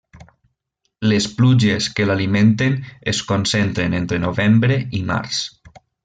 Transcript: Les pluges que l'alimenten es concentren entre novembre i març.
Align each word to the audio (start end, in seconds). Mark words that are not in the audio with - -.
Les 1.09 1.25
pluges 1.41 1.89
que 1.99 2.07
l'alimenten 2.11 2.79
es 3.13 3.19
concentren 3.33 3.97
entre 4.01 4.19
novembre 4.27 4.79
i 5.01 5.07
març. 5.15 5.43